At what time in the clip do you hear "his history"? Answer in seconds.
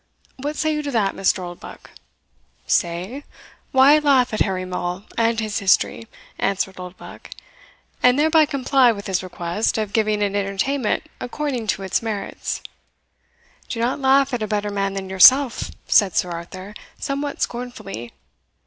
5.39-6.07